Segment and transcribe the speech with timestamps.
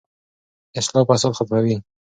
[0.79, 1.75] اصلاح فساد ختموي.